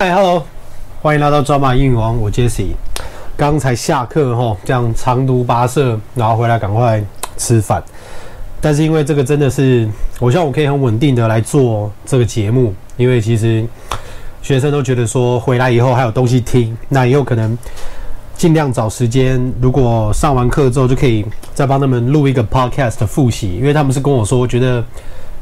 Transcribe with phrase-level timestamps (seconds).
[0.00, 0.46] 嗨，Hello，
[1.02, 2.68] 欢迎来到抓马英语王，我 Jesse。
[3.36, 7.02] 刚才下课吼，这样长途跋涉，然后回来赶快
[7.36, 7.82] 吃饭。
[8.60, 9.88] 但是因为这个真的是，
[10.20, 13.66] 我希望我可以很稳定的来做这个节目，因为其实
[14.40, 17.58] 学生都觉得说回来以后还有东西听，那以后可能
[18.36, 24.84] 尽量找时间，如果上完课之后就可以再帮他们录一个 podcast 的复习，因为他们是跟我说，我觉得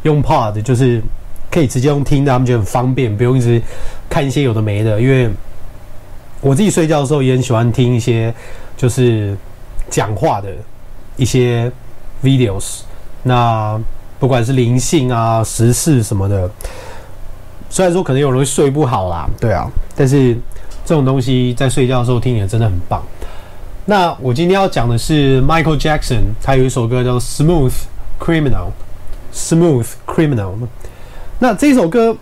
[0.04, 1.02] 用 pod 就是。
[1.48, 3.62] 可以直接用听的，他们觉得很方便，不用一直
[4.08, 5.00] 看一些有的没的。
[5.00, 5.30] 因为
[6.40, 8.32] 我自己睡觉的时候也很喜欢听一些
[8.76, 9.36] 就是
[9.88, 10.48] 讲话的
[11.16, 11.70] 一些
[12.22, 12.80] videos。
[13.22, 13.80] 那
[14.18, 16.50] 不管是灵性啊、时事什么的，
[17.68, 20.34] 虽然说可能有人会睡不好啦，对啊，但是
[20.84, 23.02] 这种东西在睡觉的时候听也真的很棒。
[23.84, 27.72] 那我今天要讲的是 Michael Jackson，他有一首歌叫《Smooth
[28.18, 28.70] Criminal》
[29.34, 30.52] ，Smooth Criminal。
[31.38, 32.16] 那这首歌，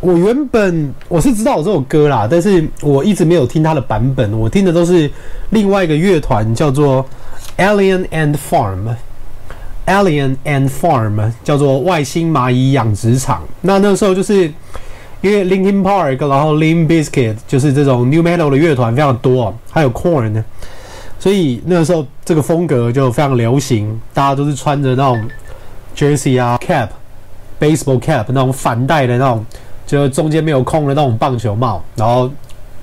[0.00, 5.10] 我原本我是知道这首歌啦，但是我一直没有听它的版本，我听的都是
[5.50, 7.04] 另外一个乐团叫做
[7.58, 13.42] Alien and Farm，Alien and Farm 叫做外星蚂蚁养殖场。
[13.60, 14.50] 那那时候就是
[15.20, 20.42] 因为 Linkin Park，然后 Limp Bizkit 就是这种 New Metal 的乐团非常多，还有 Corn
[21.18, 25.22] 所以那时候这个风格就非常流行，大家都是穿着那种
[25.94, 26.88] Jersey 啊 Cap。
[27.60, 29.44] baseball cap 那种反带的那种，
[29.90, 32.30] 就中间没有空的那种棒球帽，然后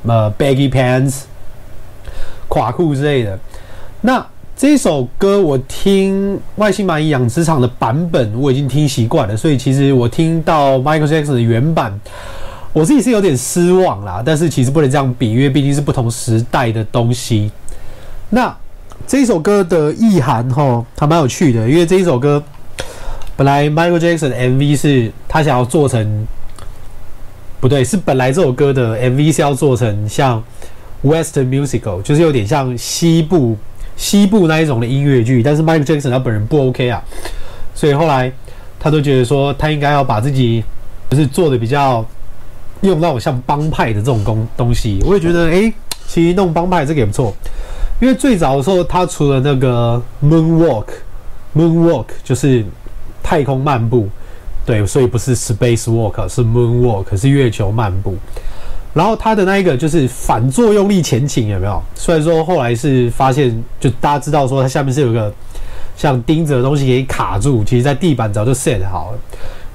[0.05, 1.21] 呃 baggy pants、
[2.49, 3.39] 垮裤之类的。
[4.01, 11.97] 那这首歌我听外星蚂蚁养殖场的版本我已经听习惯了，所以其实我听到 Michael Jackson 的原版，
[12.73, 14.21] 我自己是有点失望啦。
[14.25, 17.49] 但是其实不能这样比，因为毕竟是不同时代的东西。
[18.29, 18.53] 那
[19.07, 22.43] 这首歌的意涵齁，还蛮有趣的，因为这一首歌。
[23.37, 26.27] 本来 Michael Jackson MV 是他想要做成，
[27.59, 30.43] 不对，是本来这首歌的 MV 是要做成像
[31.03, 33.57] Western Musical，就是有点像西部
[33.95, 35.41] 西部那一种的音乐剧。
[35.41, 37.03] 但是 Michael Jackson 他本人不 OK 啊，
[37.73, 38.31] 所以后来
[38.79, 40.63] 他都觉得说他应该要把自己
[41.09, 42.05] 就是做的比较
[42.81, 44.99] 用那种像帮派的这种东东西。
[45.05, 45.73] 我也觉得，诶、
[46.07, 47.33] 其实弄帮派这个也不错，
[47.99, 52.65] 因为最早的时候他除了那个 Moonwalk，Moonwalk 就是。
[53.29, 54.07] 太空漫步，
[54.67, 58.17] 对，所以不是 space walk，是 moon walk，是月球漫步。
[58.93, 61.81] 然后它的那一个就是反作用力前倾，有没有？
[61.95, 65.33] 虽然说后来是发现，就大家知道说它下面是有个
[65.95, 69.19] 像钉子的东西给你卡住，其实在地板早就 set 好了。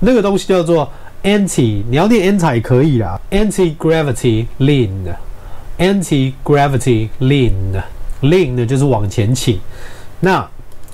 [0.00, 0.86] 那个东西叫做
[1.22, 9.58] anti，你要念 anti 也可以啦，anti gravity lean，anti gravity lean，lean 呢就是往前倾。
[10.20, 10.47] 那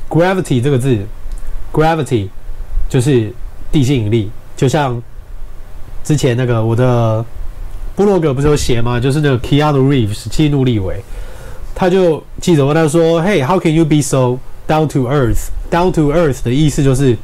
[0.08, 0.96] gravity 这个字
[1.72, 2.28] ，gravity。
[2.90, 3.30] 就是
[3.78, 5.00] 地心引力，就像
[6.02, 7.24] 之前那个我的
[7.94, 8.98] 部落格不是有写吗？
[8.98, 11.00] 就是那个 Keanu Reeves 基努李维，
[11.76, 17.16] 他就记者问他说：“Hey，how can you be so down to earth？Down to earth 的意思就是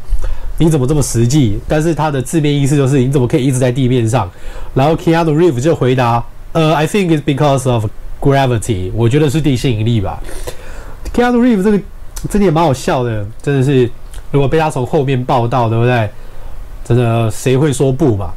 [0.59, 1.59] 你怎么这么实际？
[1.67, 4.31] 但是它的字面意思就是你怎么可以一直在地面上？”
[4.75, 7.87] 然后 Keanu Reeves 就回答：“呃，I think it's because of
[8.21, 8.93] gravity。
[8.95, 10.23] 我觉得是地心引力吧。
[11.13, 11.81] ”Keanu Reeves 这个
[12.31, 13.91] 真的也蛮好笑的，真的是。
[14.31, 16.11] 如果被他从后面报道，对不对？
[16.85, 18.33] 真的谁会说不嘛？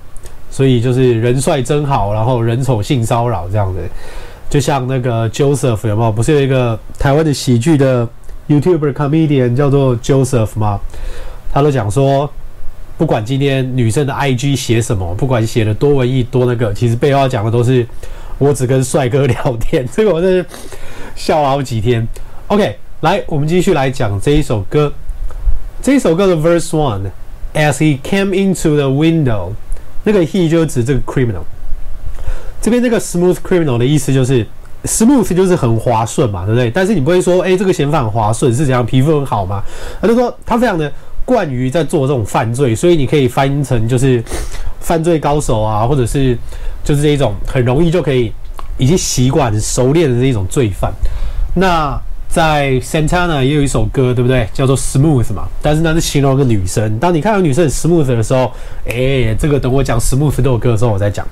[0.50, 3.80] 所以就是人帅真好，然后人丑性骚扰这样子。
[4.50, 6.12] 就像那个 Joseph 有没有？
[6.12, 8.08] 不是有一个台湾的喜剧的
[8.47, 10.80] YouTuber comedian 叫做 Joseph 吗？
[11.53, 12.31] 他都讲说，
[12.97, 17.85] 不管今天女生的 IG 写什么，不管写的多文艺多那个，其实背后要讲的都是
[18.38, 19.85] 我只跟帅哥聊天。
[19.91, 20.46] 这个我真是
[21.14, 22.08] 笑了好几天。
[22.47, 24.91] OK，来，我们继续来讲这一首歌。
[25.81, 27.03] 这一首歌的 Verse One
[27.57, 29.51] As he came into the window，
[30.03, 31.41] 那个 he 就指这个 criminal。
[32.62, 34.45] 这边这个 smooth criminal 的意思就是
[34.84, 36.69] smooth 就是很滑顺嘛，对不对？
[36.69, 38.85] 但是你不会说，哎，这个嫌犯很滑顺是怎样？
[38.85, 39.63] 皮肤很好吗？
[40.00, 40.91] 他就说他非常的
[41.25, 44.23] 惯于在做这种犯罪，所以你可以翻译成就是
[44.79, 46.38] 犯罪高手啊，或者是
[46.84, 48.31] 就是这一种很容易就可以
[48.78, 50.93] 已经习惯熟练的这一种罪犯。
[51.55, 51.99] 那
[52.37, 54.47] 在 Santana 也有一首歌，对不对？
[54.53, 56.99] 叫做 Smooth 嘛，但是那是形容一个女生。
[56.99, 58.51] 当你看到女生很 smooth 的时候，
[58.85, 61.25] 哎，这个等我讲 Smooth 这首歌的时候我再讲。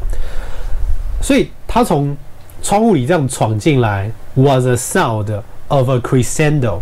[1.21, 2.17] 所以他从
[2.63, 5.31] 窗户里这样闯进来，was a sound
[5.67, 6.79] of a crescendo。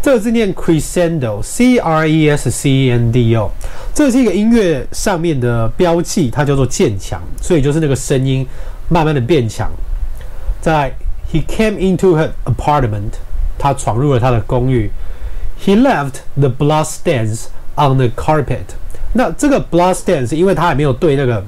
[0.00, 3.50] 这个字念 crescendo，C R E S C E N D O。
[3.92, 8.46] 这是一个音乐上面的标记，它叫做渐强，所以就是那个声音
[8.88, 9.70] 慢慢的变强。
[10.62, 10.90] 在
[11.30, 13.10] He came into her apartment。
[13.61, 14.91] 他闯入了他的公寓。
[15.59, 17.45] He left the blood stains
[17.75, 18.75] on the carpet。
[19.13, 21.43] 那这个 blood stains，因为他还没有对那个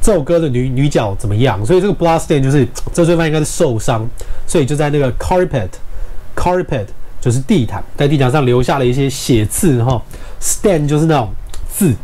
[0.00, 1.64] 这首歌的女女角怎么样？
[1.64, 4.08] 所以这个 bloodstain 就是这罪犯应该是受伤，
[4.46, 6.86] 所以就在那个 carpet，carpet
[7.20, 10.00] 就是地毯，在地毯上留下了一些血渍哈。
[10.40, 11.32] stain 就是那种
[11.68, 11.94] 字。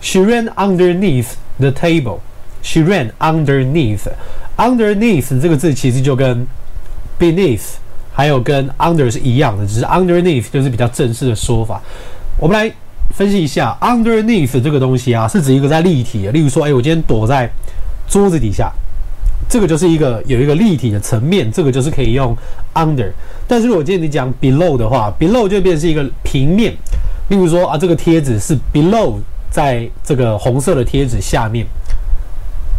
[0.00, 2.20] She ran underneath the table.
[2.62, 4.08] She ran underneath.
[4.56, 6.46] Underneath 这个字其实就跟
[7.18, 7.74] beneath
[8.15, 11.81] 还有跟 under 是一样的，只是 underneath 就是比较正式的说法。
[12.39, 12.73] 我们来
[13.13, 16.31] 分析一下 underneath 这个东西啊，是指一个在立体的。
[16.31, 17.51] 例如说，哎，我今天躲在
[18.07, 18.71] 桌子底下，
[19.49, 22.33] 这个就是一个有一个立体的层面，这个就是可以用
[22.73, 23.11] under。
[23.47, 26.73] 但是如果今天你讲 below 的话，below 就变成是一个平面。
[27.27, 29.19] 例如说啊，这个贴纸是 below
[29.51, 31.65] 在这个红色的贴纸下面，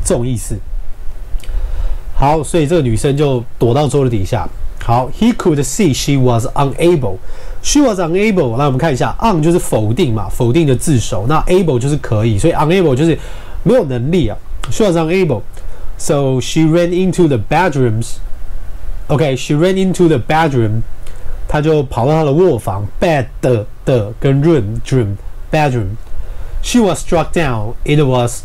[0.03, 0.57] 这种意思。
[2.15, 4.49] 好，所以这个女生就躲到桌子底下。
[4.86, 7.18] 好，He could see she was unable.
[7.62, 8.58] She was unable。
[8.58, 11.26] 来，我们看一下，un 就是否定嘛，否定的字首。
[11.28, 13.18] 那 able 就是可以，所以 unable 就是
[13.64, 14.38] 没有能力啊。
[14.72, 15.42] She was unable.
[15.98, 18.16] So she ran into the bedrooms.
[19.08, 20.82] OK, she ran into the bedroom.
[21.48, 22.88] 她就跑到她的卧房。
[23.00, 25.18] Bed 的的跟 room dream
[25.52, 25.98] bedroom.
[26.64, 27.74] She was struck down.
[27.84, 28.44] It was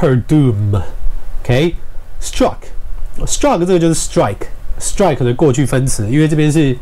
[0.00, 0.82] her doom.
[1.42, 1.76] OK,
[2.20, 2.56] struck.
[3.26, 3.94] Struck 这个就是
[4.79, 6.75] Strike 的过去分词，因为这边是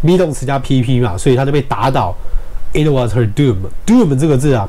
[0.00, 2.14] be 动词加 pp 嘛，所以他就被打倒。
[2.72, 3.56] It was her doom。
[3.84, 4.68] doom 这个字啊，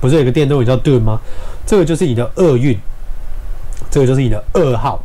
[0.00, 1.20] 不是有个电动也叫 doom 吗？
[1.66, 2.76] 这个就是你的厄运，
[3.90, 5.04] 这个就是你的噩耗。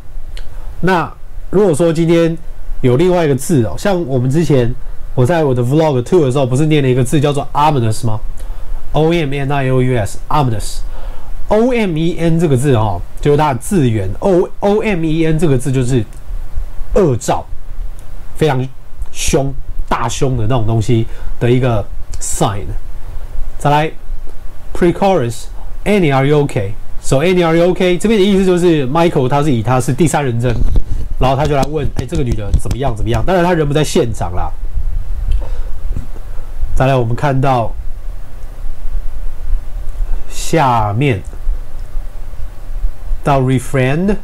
[0.80, 1.12] 那
[1.50, 2.36] 如果说今天
[2.80, 4.74] 有另外一个字哦，像我们之前
[5.14, 8.18] 我在我的 vlog two 的时候，不是念了一个字叫做 ominous 吗
[8.92, 10.78] ？O M N I O U S，ominous。
[11.48, 14.10] O M E N 这个字哦，就是它的字源。
[14.18, 16.02] O O M E N 这个字就是
[16.94, 17.44] 恶兆，
[18.36, 18.66] 非常
[19.12, 19.52] 凶、
[19.88, 21.06] 大凶的那种东西
[21.38, 21.84] 的一个
[22.20, 22.64] sign。
[23.58, 23.90] 再来
[24.74, 27.98] ，pre-chorus，any are you okay？So any are you okay？
[27.98, 30.54] 这边的意思就是 Michael 他是以他是第三人称，
[31.18, 32.94] 然后他就来问，哎，这个女的怎么样？
[32.96, 33.24] 怎么样？
[33.24, 34.50] 当然他人不在现场啦。
[36.74, 37.72] 再来，我们看到
[40.28, 41.22] 下面。
[43.22, 44.14] 到 refrain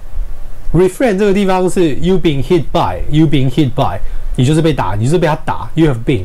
[0.72, 3.98] refrain 这个地方是 you been hit by，you been hit by，
[4.36, 6.24] 你就是被打，你就是被他打，you have been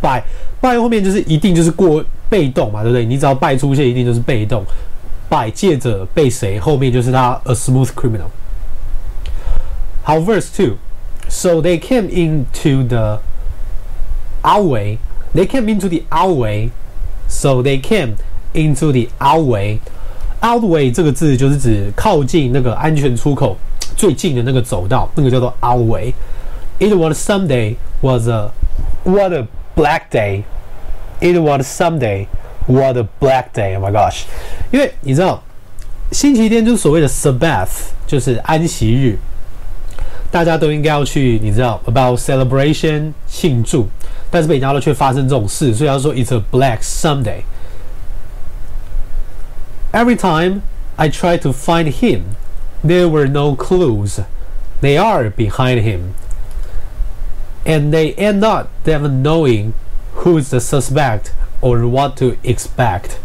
[0.00, 0.22] by
[0.60, 3.04] by 后面就是一定就是过被动嘛，对不对？
[3.04, 4.64] 你只要 by 出现，一定就是被动
[5.28, 8.28] ，by 借着被谁，后面就是他 a smooth criminal。
[10.02, 13.20] 好，verse two，so they came into the
[14.42, 18.14] alleyway，they came into the alleyway，so they came
[18.54, 19.78] into the alleyway。
[20.40, 23.56] Outway 这个字就是指靠近那个安全出口
[23.94, 26.12] 最近的那个走道，那个叫做 outway。
[26.78, 28.50] It was Sunday was a
[29.04, 29.46] what a
[29.76, 30.44] black day.
[31.20, 32.26] It was Sunday
[32.66, 33.76] what a black day.
[33.76, 34.22] Oh my gosh！
[34.70, 35.42] 因为你知道，
[36.10, 39.18] 星期天就是所谓的 Sabbath，就是安息日，
[40.30, 43.86] 大家都应该要去，你知道 about celebration 庆祝，
[44.30, 47.42] 但是北加州却发生这种事，所以要说 It's a black Sunday。
[49.91, 50.61] Every time
[50.97, 52.35] I tried to find him,
[52.83, 54.19] there were no clues.
[54.81, 56.13] They are behind him.
[57.65, 59.73] And they end up never knowing
[60.15, 63.17] who's the suspect or what to expect.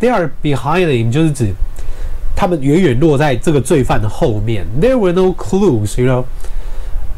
[0.00, 1.54] They are behind him 就是指
[2.36, 4.66] 他们远远落在这个罪犯的后面。
[4.80, 6.24] There were no clues, you know.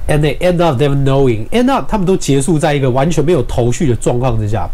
[0.09, 1.49] And they end up never knowing.
[1.51, 4.69] End up 他们都结束在一个完全没有头绪的状况之下。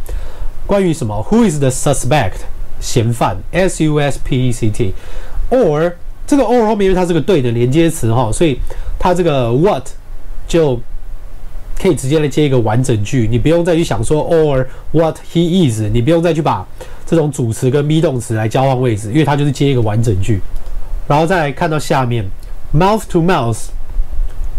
[0.67, 1.27] 关于什么？
[1.31, 2.41] Who is the suspect?
[2.80, 5.94] 嫌犯，s u s p e c t，or
[6.26, 8.60] 这个 or 后面因为它是个对的连接词哈，所以
[9.00, 9.88] 它这个 what
[10.48, 10.80] 就
[11.80, 16.68] 可以直接来接一个完整句，你不用再去想说 or what he is，你不用再去把
[17.06, 20.42] 这种主词跟 be 动词来交换位置，因为它就是接一个完整句。
[21.08, 22.30] 然后再来看到下面
[22.74, 23.58] ，mouth to mouth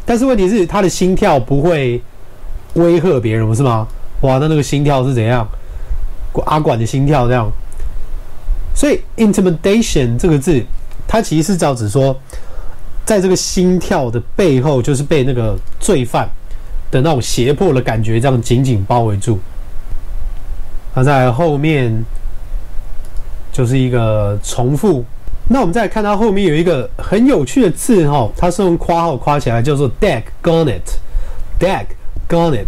[0.05, 2.01] 但是问题是他的心跳不会
[2.73, 3.87] 威吓别人，不是吗？
[4.21, 5.47] 哇，那那个心跳是怎样？
[6.45, 7.51] 阿管的心跳这样，
[8.75, 10.63] 所以 intimidation 这个字，
[11.07, 12.19] 它其实是叫指说。
[13.07, 16.29] 在这个心跳的背后，就是被那个罪犯
[16.91, 19.39] 的那种胁迫的感觉这样紧紧包围住。
[20.93, 22.03] 那在后面
[23.53, 25.05] 就是一个重复。
[25.47, 30.81] 那我们再来看它后面有一个很有趣的字哈，它是用括号括起来，叫做 “daggonet”。
[31.57, 32.67] “daggonet”。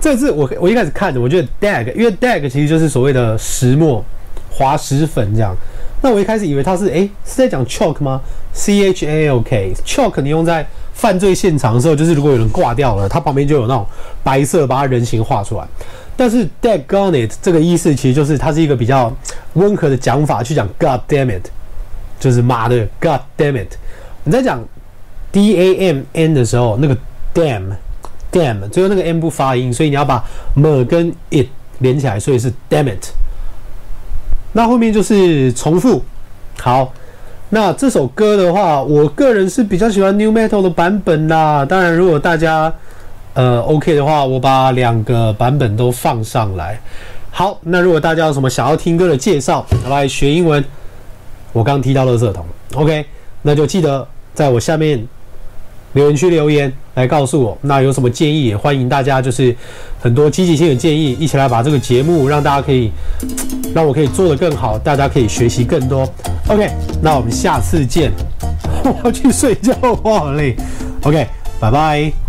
[0.00, 4.04] 这个字我我一开始看的，我觉得 Dag，因为 Dag 其实就是所谓的石墨、
[4.50, 5.56] 滑石粉这样。
[6.00, 8.20] 那我一开始以为它是诶是在讲 chalk 吗
[8.52, 13.84] ？C H A L K，chalk 你用在犯罪现场的时候，就是如果有人挂掉了，它旁边就有那种
[14.22, 15.66] 白色把它人形画出来。
[16.16, 19.12] 但是 daggone it 这个意思其实就是它是一个比较
[19.54, 21.46] 温和的讲法，去讲 God damn it，
[22.20, 23.74] 就是妈的 God damn it。
[24.24, 24.62] 你在讲
[25.32, 26.96] D A M N 的时候，那个
[27.34, 27.72] damn
[28.32, 30.24] damn 最后那个 M 不发音，所以你要把
[30.54, 31.46] m 跟 it
[31.78, 33.08] 连起来，所以是 damn it。
[34.52, 36.02] 那后面就是重复。
[36.60, 36.92] 好，
[37.50, 41.64] 那这首歌的话，我个人是比较喜欢 New Metal 的版本啦。
[41.64, 42.72] 当然，如果大家
[43.34, 46.80] 呃 OK 的话，我把两个版本都放上来。
[47.30, 50.64] 好，那如果大家有什么想要听歌的介绍，来学英文，
[51.52, 53.04] 我刚提到垃圾桶，OK，
[53.42, 55.06] 那就记得在我下面
[55.92, 57.56] 留言区留言来告诉我。
[57.60, 59.54] 那有什么建议，也欢迎大家就是
[60.00, 62.90] 很多积极性的建议，一起来把这个节目让大家可以。
[63.78, 66.00] 让我可以做得更好，大家可以学习更多。
[66.48, 66.68] OK，
[67.00, 68.10] 那我们下次见。
[68.82, 70.56] 我要去睡觉，我好累。
[71.04, 71.24] OK，
[71.60, 72.27] 拜拜。